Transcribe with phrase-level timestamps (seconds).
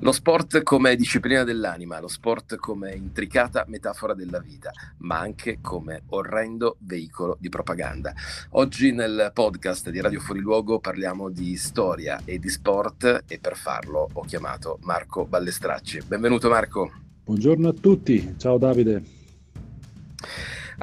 [0.00, 6.02] Lo sport come disciplina dell'anima, lo sport come intricata metafora della vita, ma anche come
[6.10, 8.12] orrendo veicolo di propaganda.
[8.50, 13.56] Oggi nel podcast di Radio Fuori Luogo parliamo di storia e di sport e per
[13.56, 16.02] farlo ho chiamato Marco Ballestracci.
[16.06, 16.90] Benvenuto Marco.
[17.24, 19.13] Buongiorno a tutti, ciao Davide.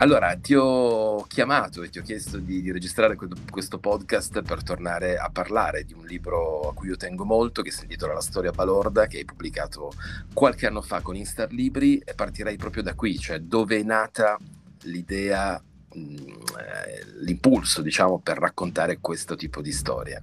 [0.01, 3.15] Allora, ti ho chiamato e ti ho chiesto di, di registrare
[3.51, 7.69] questo podcast per tornare a parlare di un libro a cui io tengo molto, che
[7.69, 9.91] si intitola La storia balorda, che hai pubblicato
[10.33, 14.39] qualche anno fa con Instar Libri e partirei proprio da qui, cioè dove è nata
[14.85, 15.61] l'idea,
[15.93, 20.19] mh, eh, l'impulso, diciamo, per raccontare questo tipo di storia.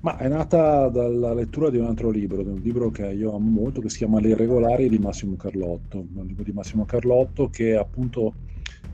[0.00, 3.48] Ma è nata dalla lettura di un altro libro, di un libro che io amo
[3.62, 7.74] molto, che si chiama Le Irregolari di Massimo Carlotto, un libro di Massimo Carlotto che
[7.74, 8.34] appunto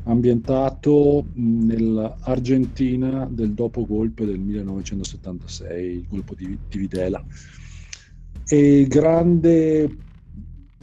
[0.04, 7.24] ambientato nell'Argentina del dopo-golpe del 1976, il colpo di, di Videla.
[8.46, 9.96] E il grande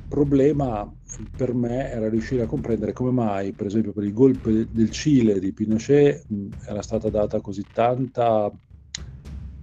[0.08, 0.92] problema
[1.36, 5.40] per me era riuscire a comprendere come mai, per esempio, per il golpe del Cile
[5.40, 6.26] di Pinochet
[6.66, 8.52] era stata data così tanta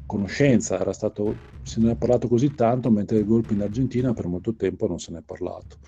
[0.06, 4.26] conoscenza, era stato, se ne è parlato così tanto, mentre il golpe in Argentina per
[4.26, 5.78] molto tempo non se ne è parlato.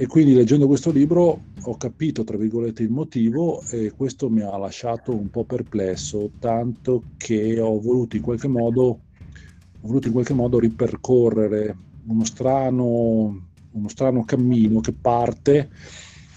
[0.00, 4.56] E quindi leggendo questo libro ho capito, tra virgolette, il motivo e questo mi ha
[4.56, 9.00] lasciato un po' perplesso, tanto che ho voluto in qualche modo,
[9.80, 11.76] in qualche modo ripercorrere
[12.06, 15.68] uno strano, uno strano cammino che parte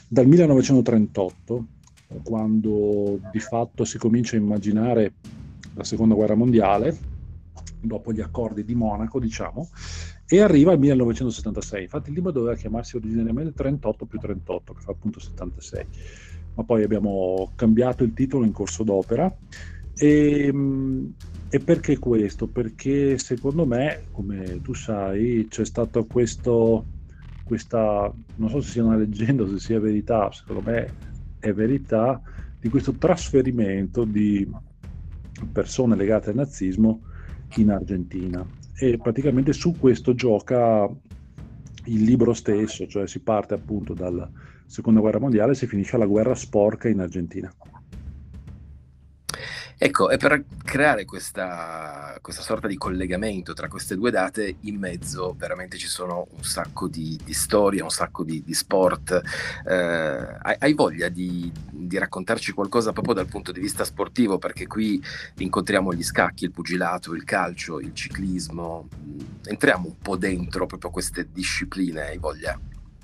[0.08, 1.66] dal 1938,
[2.24, 5.14] quando di fatto si comincia a immaginare
[5.76, 6.98] la seconda guerra mondiale,
[7.80, 9.70] dopo gli accordi di Monaco, diciamo,
[10.36, 11.84] e arriva al 1976.
[11.84, 15.86] Infatti il libro doveva chiamarsi originariamente 38 più 38, che fa appunto 76,
[16.56, 19.30] ma poi abbiamo cambiato il titolo in corso d'opera.
[19.94, 20.54] E,
[21.50, 22.48] e perché questo?
[22.48, 26.86] Perché secondo me, come tu sai, c'è stato questo,
[27.44, 30.94] questa, non so se sia una leggenda o se sia verità, secondo me
[31.40, 32.22] è verità,
[32.58, 34.50] di questo trasferimento di
[35.52, 37.02] persone legate al nazismo
[37.56, 40.90] in Argentina e praticamente su questo gioca
[41.86, 44.28] il libro stesso, cioè si parte appunto dalla
[44.66, 47.54] seconda guerra mondiale e si finisce alla guerra sporca in Argentina.
[49.84, 55.34] Ecco, e per creare questa, questa, sorta di collegamento tra queste due date, in mezzo
[55.36, 59.20] veramente ci sono un sacco di, di storie, un sacco di, di sport.
[59.68, 64.38] Eh, hai, voglia di, di, raccontarci qualcosa proprio dal punto di vista sportivo?
[64.38, 65.02] Perché qui
[65.40, 68.88] incontriamo gli scacchi, il pugilato, il calcio, il ciclismo.
[69.46, 72.56] Entriamo un po' dentro proprio queste discipline, hai voglia?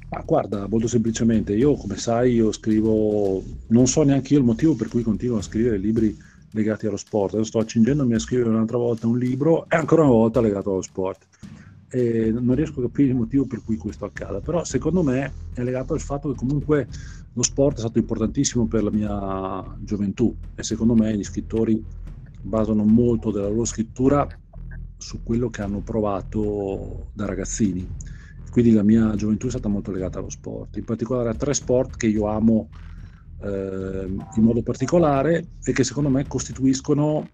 [0.09, 4.75] Ah, guarda, molto semplicemente, io come sai, io scrivo, non so neanche io il motivo
[4.75, 6.26] per cui continuo a scrivere libri
[6.57, 7.35] legati allo sport.
[7.35, 10.81] Adesso sto accingendomi a scrivere un'altra volta un libro e ancora una volta legato allo
[10.81, 11.25] sport.
[11.89, 15.63] E non riesco a capire il motivo per cui questo accada, però secondo me è
[15.63, 16.87] legato al fatto che comunque
[17.31, 21.81] lo sport è stato importantissimo per la mia gioventù e secondo me gli scrittori
[22.41, 24.27] basano molto della loro scrittura
[24.97, 27.87] su quello che hanno provato da ragazzini.
[28.49, 31.95] Quindi la mia gioventù è stata molto legata allo sport, in particolare a tre sport
[31.95, 32.69] che io amo
[33.43, 37.29] in modo particolare e che secondo me costituiscono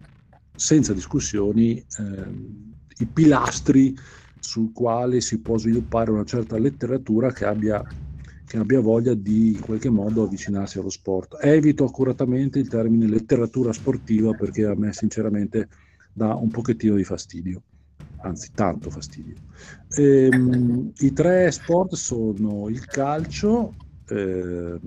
[0.56, 1.84] senza discussioni eh,
[3.00, 3.97] i pilastri
[4.40, 7.81] sul quale si può sviluppare una certa letteratura che abbia,
[8.46, 11.38] che abbia voglia di in qualche modo avvicinarsi allo sport.
[11.41, 15.70] Evito accuratamente il termine letteratura sportiva perché a me sinceramente
[16.12, 17.62] dà un pochettino di fastidio
[18.24, 19.35] anzi tanto fastidio.
[19.97, 23.75] Ehm, I tre sport sono il calcio,
[24.09, 24.80] eh,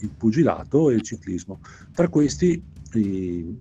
[0.00, 1.60] il pugilato e il ciclismo.
[1.92, 2.62] Tra questi
[2.94, 3.58] i,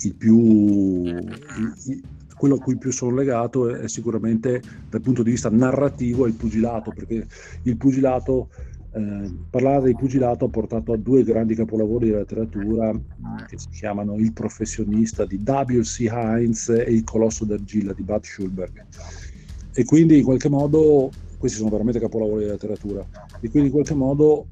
[0.00, 2.02] il più, il,
[2.36, 6.34] quello a cui più sono legato è, è, sicuramente dal punto di vista narrativo il
[6.34, 7.26] pugilato, perché
[7.62, 8.50] il pugilato,
[8.92, 12.92] eh, parlare del pugilato ha portato a due grandi capolavori della letteratura
[13.46, 16.08] che si chiamano Il professionista di W.C.
[16.10, 18.84] Heinz e Il colosso d'argilla di Bud Schulberg.
[19.74, 23.06] E quindi in qualche modo questi sono veramente capolavori della letteratura.
[23.40, 24.46] E quindi in qualche modo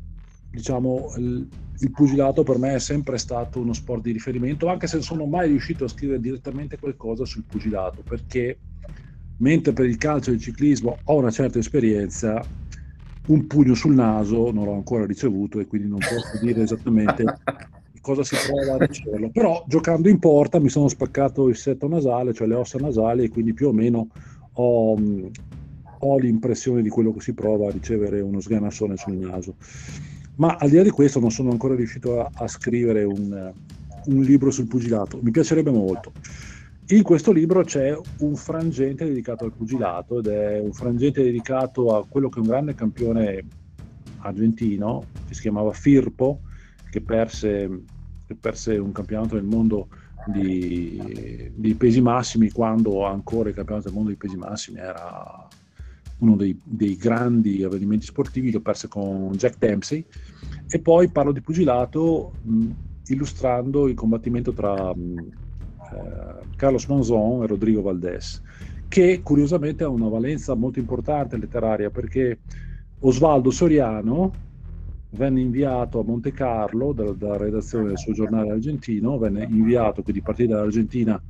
[0.55, 1.49] diciamo il,
[1.81, 5.27] il, pugilato per me è sempre stato uno sport di riferimento anche se non sono
[5.27, 8.57] mai riuscito a scrivere direttamente qualcosa sul pugilato perché
[9.39, 12.41] mentre per il calcio e il ciclismo ho una certa esperienza
[13.27, 17.25] un pugno sul naso non l'ho ancora ricevuto e quindi non posso dire esattamente
[18.01, 22.33] cosa si prova a riceverlo però giocando in porta mi sono spaccato il setto nasale
[22.33, 24.09] cioè le ossa nasali e quindi più o meno
[24.53, 24.97] ho,
[26.07, 29.57] ho l'impressione di quello che si prova a ricevere uno sganassone sul naso.
[30.37, 33.53] Ma al di là di questo non sono ancora riuscito a, a scrivere un,
[34.07, 36.13] un, libro sul pugilato, mi piacerebbe molto.
[36.89, 42.05] In questo libro c'è un frangente dedicato al pugilato ed è un frangente dedicato a
[42.07, 43.45] quello che è un grande campione
[44.19, 46.41] argentino che si chiamava Firpo,
[46.91, 47.85] che perse,
[48.27, 49.89] che perse un campionato del mondo
[50.27, 55.49] di, di, pesi massimi quando ancora il campionato del mondo di pesi massimi era
[56.19, 60.05] uno dei, dei, grandi avvenimenti sportivi, lo perse con Jack Dempsey.
[60.69, 62.71] E poi parlo di pugilato mh,
[63.09, 65.19] illustrando il combattimento tra mh,
[65.93, 68.41] eh, Carlos Monzon e Rodrigo Valdés,
[68.89, 72.41] che curiosamente ha una valenza molto importante letteraria perché
[73.01, 74.33] Osvaldo Soriano
[75.11, 80.23] venne inviato a Monte Carlo dalla, dalla redazione del suo giornale argentino, venne inviato quindi
[80.23, 81.23] partire dall'Argentina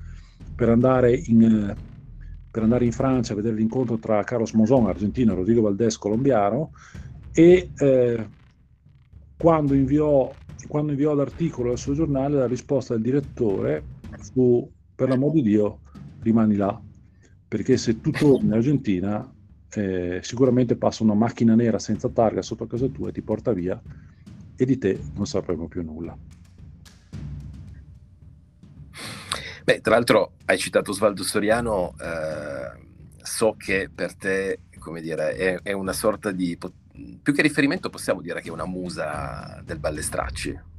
[0.54, 1.74] per andare in,
[2.54, 6.70] per andare in Francia a vedere l'incontro tra Carlos Monzon, argentino, e Rodrigo Valdés, colombiano,
[7.32, 8.28] e eh,
[9.36, 10.32] quando, inviò,
[10.68, 13.82] quando inviò l'articolo al suo giornale, la risposta del direttore
[14.32, 15.80] fu per l'amor di Dio
[16.20, 16.80] rimani là,
[17.48, 19.28] perché se tu torni in Argentina
[19.74, 23.82] eh, sicuramente passa una macchina nera senza targa sotto casa tua e ti porta via
[24.54, 26.16] e di te non sapremo più nulla.
[29.64, 32.82] Beh, tra l'altro hai citato Osvaldo Soriano, eh,
[33.22, 36.58] so che per te, come dire, è, è una sorta di,
[37.22, 40.72] più che riferimento possiamo dire che è una musa del Ballestracci.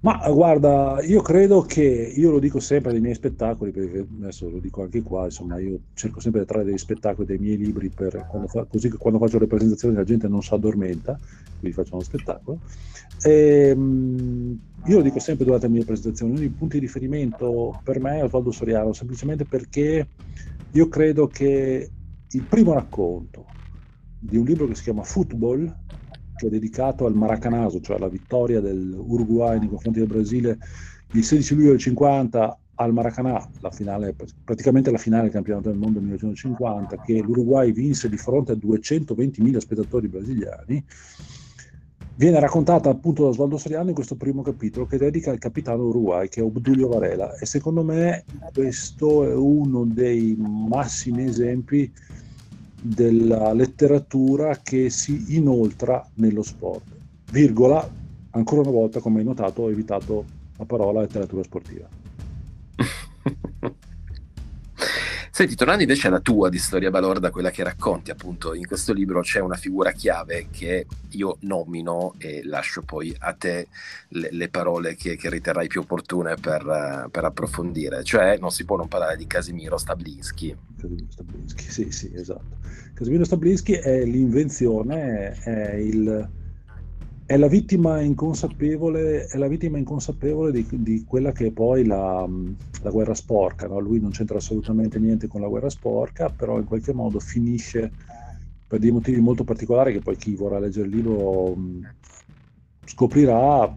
[0.00, 4.58] Ma guarda, io credo che, io lo dico sempre nei miei spettacoli, perché adesso lo
[4.58, 7.90] dico anche qua, insomma, io cerco sempre di trarre degli spettacoli dei miei libri,
[8.28, 11.18] quando fa, così che quando faccio le presentazioni la gente non si addormenta,
[11.58, 12.58] quindi faccio uno spettacolo.
[13.22, 17.80] E, ehm, io lo dico sempre durante le mie presentazioni, uno dei punti di riferimento
[17.82, 20.08] per me è Osvaldo Soriano, semplicemente perché
[20.72, 21.90] io credo che
[22.30, 23.46] il primo racconto
[24.18, 25.74] di un libro che si chiama Football,
[26.36, 30.58] che è dedicato al Maracanazo, cioè alla vittoria dell'Uruguay nei confronti del Brasile
[31.12, 35.78] il 16 luglio del 50 al Maracanã, la finale, praticamente la finale del campionato del
[35.78, 40.84] mondo 1950, che l'Uruguay vinse di fronte a 220.000 spettatori brasiliani,
[42.16, 46.28] viene raccontata appunto da Osvaldo Soriano in questo primo capitolo che dedica al capitano Uruguay,
[46.28, 47.36] che è Obdulio Varela.
[47.36, 51.90] E secondo me questo è uno dei massimi esempi
[52.80, 56.84] della letteratura che si inoltra nello sport.
[57.30, 57.88] Virgola,
[58.30, 60.24] ancora una volta, come hai notato, ho evitato
[60.56, 61.93] la parola letteratura sportiva.
[65.34, 69.20] Senti, tornando invece alla tua di storia balorda, quella che racconti appunto in questo libro,
[69.20, 73.66] c'è una figura chiave che io nomino e lascio poi a te
[74.10, 78.76] le, le parole che, che, riterrai più opportune per, per, approfondire, cioè non si può
[78.76, 80.56] non parlare di Casimiro Stablinski.
[80.80, 82.58] Casimiro Stablinski, sì, sì, esatto.
[82.94, 86.30] Casimiro Stablinski è l'invenzione, è il
[87.26, 92.28] è la vittima inconsapevole, la vittima inconsapevole di, di, quella che è poi la,
[92.82, 93.66] la guerra sporca.
[93.66, 93.78] No?
[93.78, 97.90] Lui non c'entra assolutamente niente con la guerra sporca, però in qualche modo finisce
[98.66, 101.94] per dei motivi molto particolari che poi chi vorrà leggere il libro mh,
[102.84, 103.74] scoprirà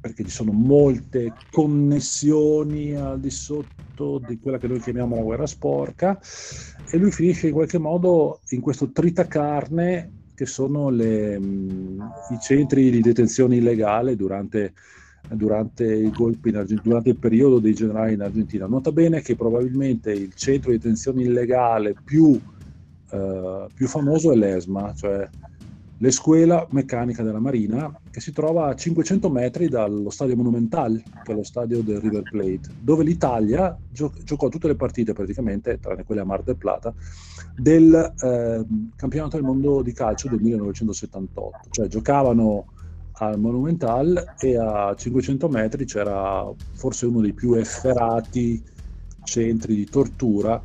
[0.00, 5.46] perché ci sono molte connessioni al di sotto di quella che noi chiamiamo la guerra
[5.46, 6.18] sporca
[6.90, 13.02] e lui finisce in qualche modo in questo tritacarne che sono le, i centri di
[13.02, 14.72] detenzione illegale durante,
[15.28, 18.66] durante, i golpi durante il periodo dei generali in Argentina.
[18.66, 22.40] Nota bene che probabilmente il centro di detenzione illegale più,
[23.10, 25.28] eh, più famoso è l'ESMA, cioè
[26.00, 31.34] l'escuela meccanica della Marina, che si trova a 500 metri dallo stadio Monumental, che è
[31.34, 36.22] lo stadio del River Plate, dove l'Italia gio- giocò tutte le partite praticamente, tranne quelle
[36.22, 36.92] a Mar del Plata,
[37.54, 38.64] del eh,
[38.96, 41.68] campionato del mondo di calcio del 1978.
[41.70, 42.72] Cioè giocavano
[43.14, 48.62] al Monumental e a 500 metri c'era forse uno dei più efferati
[49.22, 50.62] centri di tortura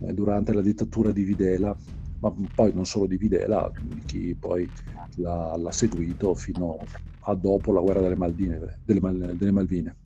[0.00, 1.76] eh, durante la dittatura di Videla
[2.22, 4.68] ma poi non solo di Videla, di chi poi
[5.16, 6.78] l'ha, l'ha, seguito fino
[7.20, 8.78] a dopo la guerra delle Malvine.
[8.84, 9.96] Delle, delle Malvine.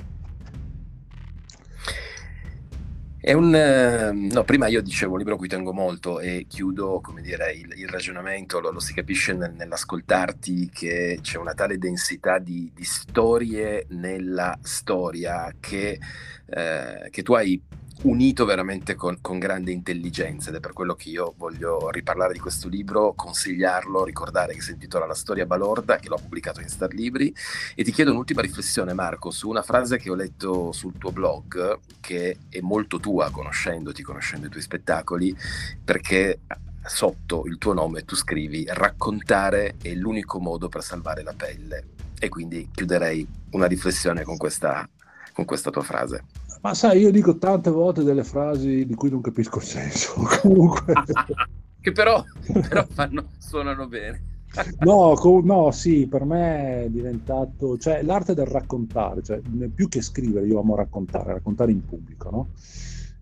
[3.21, 7.03] È un, ehm, no, prima io dicevo un libro a cui tengo molto e chiudo
[7.21, 12.39] dire, il, il ragionamento, lo, lo, si capisce nel, nell'ascoltarti che c'è una tale densità
[12.39, 15.99] di, di storie nella storia che,
[16.47, 17.61] eh, che tu hai
[18.03, 22.39] unito veramente con, con, grande intelligenza ed è per quello che io voglio riparlare di
[22.39, 26.93] questo libro, consigliarlo, ricordare che si intitola La storia balorda, che l'ho pubblicato in Star
[26.93, 27.35] Libri
[27.75, 31.79] e ti chiedo un'ultima riflessione Marco su una frase che ho letto sul tuo blog
[32.01, 35.37] che è molto tua conoscendoti, conoscendo i tuoi spettacoli,
[35.83, 36.41] perché
[36.85, 42.29] sotto il tuo nome tu scrivi raccontare è l'unico modo per salvare la pelle e
[42.29, 44.89] quindi chiuderei una riflessione con questa
[45.37, 46.25] con questa tua frase.
[46.67, 50.95] Ma sai, io dico tante volte delle frasi di cui non capisco il senso, comunque.
[51.81, 52.25] che però,
[52.69, 54.41] però fanno, suonano bene.
[54.81, 59.41] no, co- no, sì, per me è diventato, cioè l'arte del raccontare, cioè
[59.73, 62.49] più che scrivere, io amo raccontare, raccontare in pubblico, no?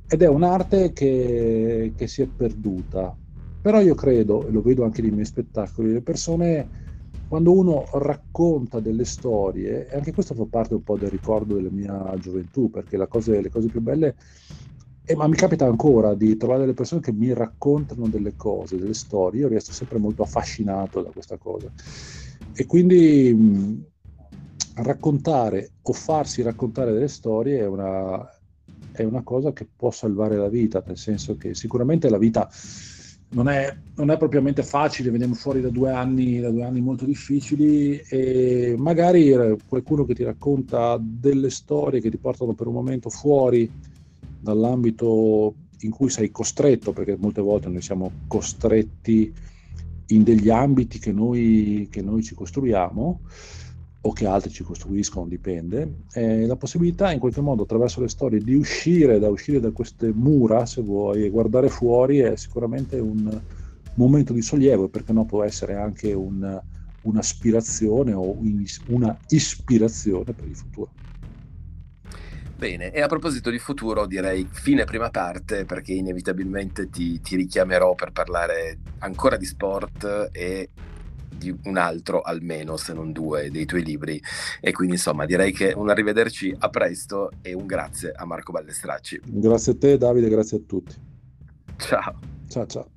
[0.09, 3.15] Ed è un'arte che, che si è perduta.
[3.61, 6.84] Però io credo, e lo vedo anche nei miei spettacoli, le persone
[7.35, 11.69] quando uno racconta delle storie, e anche questo fa parte un po' del ricordo della
[11.69, 14.15] mia gioventù, perché cose, le cose più belle,
[15.05, 18.95] eh, ma mi capita ancora di trovare delle persone che mi raccontano delle cose, delle
[18.95, 21.73] storie, io resto sempre molto affascinato da questa cosa.
[22.55, 23.85] E quindi mh,
[24.85, 28.25] raccontare o farsi raccontare delle storie è una,
[28.93, 32.49] è una cosa che può salvare la vita, nel senso che sicuramente la vita
[33.31, 37.05] non è, non è, propriamente facile, veniamo fuori da due, anni, da due anni molto
[37.05, 39.35] difficili e magari
[39.67, 43.69] qualcuno che ti racconta delle storie che ti portano per un momento fuori
[44.41, 49.33] dall'ambito in cui sei costretto, perché molte volte noi siamo costretti
[50.09, 53.21] in degli ambiti che noi, che noi ci costruiamo
[54.07, 58.39] o che altri ci costruiscono, dipende, eh, la possibilità in qualche modo attraverso le storie
[58.39, 63.41] di uscire da, uscire da queste mura, se vuoi, e guardare fuori è sicuramente un
[63.95, 66.61] momento di sollievo, perché no può essere anche un,
[67.03, 68.37] un'aspirazione o
[68.89, 70.91] una ispirazione per il futuro.
[72.57, 77.95] Bene, e a proposito di futuro direi fine prima parte perché inevitabilmente ti, ti richiamerò
[77.95, 80.69] per parlare ancora di sport e
[81.37, 84.21] di un altro almeno, se non due, dei tuoi libri.
[84.61, 89.21] E quindi insomma direi che un arrivederci a presto e un grazie a Marco Ballestracci.
[89.25, 90.95] Grazie a te Davide, grazie a tutti.
[91.77, 92.19] Ciao.
[92.49, 92.89] Ciao ciao.